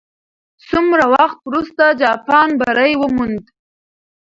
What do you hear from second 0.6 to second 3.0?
څومره وخت وروسته جاپان بری